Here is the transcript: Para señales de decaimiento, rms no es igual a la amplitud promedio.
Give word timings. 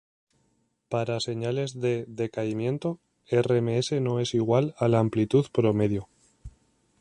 Para 0.89 1.19
señales 1.19 1.79
de 1.79 2.05
decaimiento, 2.07 2.97
rms 3.29 3.91
no 4.01 4.19
es 4.19 4.33
igual 4.33 4.73
a 4.79 4.87
la 4.87 4.97
amplitud 4.97 5.45
promedio. 5.51 6.07